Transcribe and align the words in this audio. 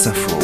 France 0.00 0.06
Info. 0.06 0.40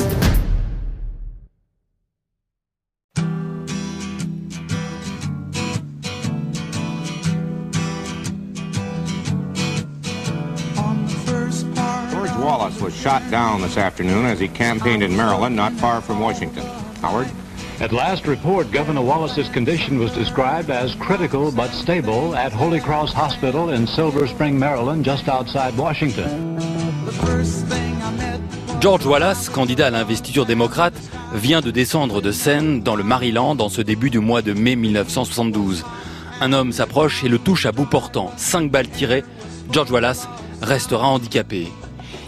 George 12.11 12.31
Wallace 12.37 12.81
was 12.81 12.95
shot 12.95 13.29
down 13.31 13.63
this 13.63 13.77
afternoon 13.77 14.27
as 14.27 14.39
he 14.39 14.49
campaigned 14.49 15.03
in 15.03 15.17
Maryland, 15.17 15.57
not 15.57 15.73
far 15.75 16.01
from 16.01 16.21
Washington. 16.21 16.67
Howard? 17.01 17.31
At 17.79 17.93
last 17.93 18.27
report, 18.27 18.71
Governor 18.73 19.03
Wallace's 19.03 19.49
condition 19.51 19.99
was 19.99 20.13
described 20.13 20.71
as 20.71 20.95
critical 20.95 21.53
but 21.53 21.71
stable 21.71 22.35
at 22.35 22.53
Holy 22.53 22.81
Cross 22.81 23.13
Hospital 23.13 23.71
in 23.71 23.87
Silver 23.87 24.27
Spring, 24.27 24.59
Maryland, 24.59 25.05
just 25.05 25.29
outside 25.29 25.77
Washington. 25.77 26.57
George 28.81 29.07
Wallace, 29.07 29.49
candidat 29.49 29.87
à 29.87 29.91
l'investiture 29.91 30.45
démocrate, 30.45 30.95
vient 31.35 31.63
de 31.63 31.71
descendre 31.71 32.21
de 32.21 32.31
scène 32.31 32.83
dans 32.83 32.95
le 32.95 33.03
Maryland 33.03 33.57
en 33.59 33.69
ce 33.69 33.81
début 33.81 34.11
du 34.11 34.19
mois 34.19 34.43
de 34.43 34.53
mai 34.53 34.77
1972. 34.77 35.85
Un 36.43 36.53
homme 36.53 36.73
s'approche 36.73 37.25
et 37.25 37.29
le 37.29 37.39
touche 37.39 37.65
à 37.65 37.73
bout 37.73 37.87
portant. 37.87 38.31
Cinq 38.37 38.71
balles 38.71 38.89
tirées, 38.89 39.25
George 39.73 39.91
Wallace 39.91 40.29
restera 40.61 41.09
handicapé. 41.09 41.69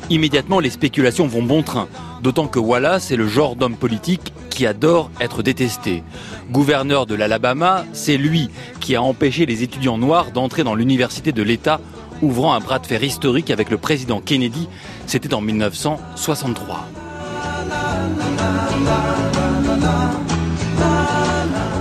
Immédiatement, 0.09 0.59
les 0.59 0.70
spéculations 0.70 1.27
vont 1.27 1.42
bon 1.42 1.62
train, 1.62 1.87
d'autant 2.23 2.47
que 2.47 2.59
Wallace 2.59 3.11
est 3.11 3.17
le 3.17 3.28
genre 3.28 3.55
d'homme 3.55 3.77
politique 3.77 4.33
qui 4.48 4.67
adore 4.67 5.11
être 5.20 5.42
détesté. 5.42 6.03
Gouverneur 6.51 7.05
de 7.05 7.15
l'Alabama, 7.15 7.84
c'est 7.92 8.17
lui 8.17 8.48
qui 8.80 8.97
a 8.97 9.03
empêché 9.03 9.45
les 9.45 9.62
étudiants 9.62 9.98
noirs 9.98 10.33
d'entrer 10.33 10.65
dans 10.65 10.75
l'université 10.75 11.30
de 11.30 11.42
l'État, 11.42 11.78
ouvrant 12.22 12.54
un 12.54 12.60
bras 12.60 12.78
de 12.78 12.86
fer 12.86 13.02
historique 13.02 13.50
avec 13.50 13.70
le 13.70 13.78
président 13.78 14.20
Kennedy. 14.20 14.68
C'était 15.06 15.34
en 15.34 15.40
1963. 15.40 16.88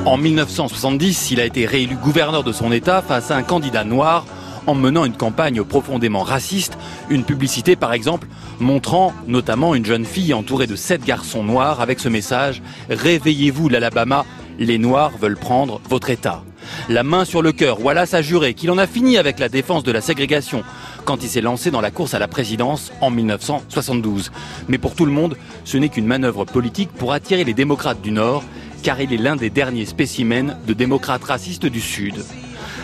En 0.05 0.15
1970, 0.15 1.31
il 1.31 1.41
a 1.41 1.45
été 1.45 1.65
réélu 1.65 1.95
gouverneur 1.95 2.43
de 2.43 2.53
son 2.53 2.71
État 2.71 3.01
face 3.01 3.29
à 3.29 3.35
un 3.35 3.43
candidat 3.43 3.83
noir 3.83 4.25
en 4.65 4.75
menant 4.75 5.05
une 5.05 5.17
campagne 5.17 5.63
profondément 5.63 6.23
raciste, 6.23 6.77
une 7.09 7.23
publicité 7.23 7.75
par 7.75 7.93
exemple 7.93 8.27
montrant 8.59 9.13
notamment 9.27 9.75
une 9.75 9.85
jeune 9.85 10.05
fille 10.05 10.33
entourée 10.33 10.67
de 10.67 10.75
sept 10.75 11.03
garçons 11.03 11.43
noirs 11.43 11.81
avec 11.81 11.99
ce 11.99 12.09
message⁇ 12.09 12.61
Réveillez-vous 12.95 13.69
l'Alabama, 13.69 14.25
les 14.59 14.77
Noirs 14.77 15.11
veulent 15.19 15.37
prendre 15.37 15.81
votre 15.89 16.09
État⁇ 16.09 16.43
La 16.89 17.03
main 17.03 17.25
sur 17.25 17.41
le 17.41 17.51
cœur, 17.51 17.83
Wallace 17.83 18.13
a 18.13 18.21
juré 18.21 18.53
qu'il 18.53 18.71
en 18.71 18.77
a 18.77 18.87
fini 18.87 19.17
avec 19.17 19.39
la 19.39 19.49
défense 19.49 19.83
de 19.83 19.91
la 19.91 20.01
ségrégation 20.01 20.63
quand 21.05 21.23
il 21.23 21.29
s'est 21.29 21.41
lancé 21.41 21.71
dans 21.71 21.81
la 21.81 21.91
course 21.91 22.13
à 22.13 22.19
la 22.19 22.27
présidence 22.27 22.91
en 23.01 23.09
1972. 23.09 24.31
Mais 24.67 24.77
pour 24.77 24.95
tout 24.95 25.05
le 25.05 25.11
monde, 25.11 25.37
ce 25.63 25.77
n'est 25.77 25.89
qu'une 25.89 26.05
manœuvre 26.05 26.45
politique 26.45 26.91
pour 26.91 27.13
attirer 27.13 27.43
les 27.43 27.53
démocrates 27.53 28.01
du 28.01 28.11
Nord, 28.11 28.43
car 28.83 28.99
il 28.99 29.13
est 29.13 29.17
l'un 29.17 29.35
des 29.35 29.49
derniers 29.49 29.85
spécimens 29.85 30.57
de 30.67 30.73
démocrates 30.73 31.23
racistes 31.23 31.65
du 31.65 31.81
Sud. 31.81 32.25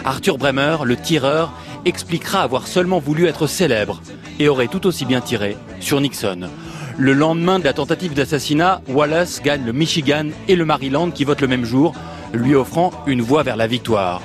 Arthur 0.05 0.37
Bremer, 0.37 0.77
le 0.85 0.95
tireur, 0.95 1.53
expliquera 1.85 2.41
avoir 2.41 2.67
seulement 2.67 2.99
voulu 2.99 3.25
être 3.27 3.47
célèbre 3.47 4.01
et 4.39 4.49
aurait 4.49 4.67
tout 4.67 4.85
aussi 4.87 5.05
bien 5.05 5.21
tiré 5.21 5.57
sur 5.79 6.01
Nixon. 6.01 6.49
Le 6.97 7.13
lendemain 7.13 7.57
de 7.57 7.63
la 7.63 7.73
tentative 7.73 8.13
d'assassinat, 8.13 8.81
Wallace 8.87 9.41
gagne 9.41 9.65
le 9.65 9.73
Michigan 9.73 10.27
et 10.47 10.55
le 10.55 10.63
Maryland 10.65 11.09
qui 11.09 11.23
votent 11.23 11.41
le 11.41 11.47
même 11.47 11.65
jour, 11.65 11.93
lui 12.33 12.55
offrant 12.55 12.91
une 13.07 13.21
voie 13.21 13.43
vers 13.43 13.55
la 13.55 13.67
victoire. 13.67 14.21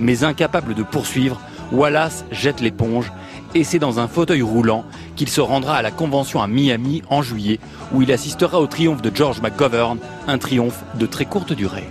Mais 0.00 0.24
incapable 0.24 0.74
de 0.74 0.82
poursuivre, 0.82 1.40
Wallace 1.72 2.24
jette 2.30 2.60
l'éponge 2.60 3.12
et 3.54 3.64
c'est 3.64 3.78
dans 3.78 3.98
un 3.98 4.08
fauteuil 4.08 4.42
roulant 4.42 4.84
qu'il 5.16 5.28
se 5.28 5.40
rendra 5.40 5.76
à 5.76 5.82
la 5.82 5.90
convention 5.90 6.42
à 6.42 6.46
Miami 6.46 7.02
en 7.10 7.22
juillet 7.22 7.58
où 7.92 8.02
il 8.02 8.12
assistera 8.12 8.60
au 8.60 8.66
triomphe 8.66 9.02
de 9.02 9.14
George 9.14 9.40
McGovern, 9.40 9.98
un 10.26 10.38
triomphe 10.38 10.82
de 10.98 11.06
très 11.06 11.24
courte 11.24 11.52
durée. 11.52 11.88